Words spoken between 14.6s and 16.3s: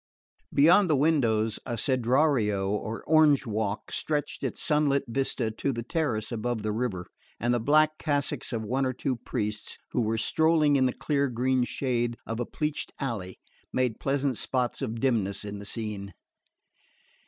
of dimness in the scene.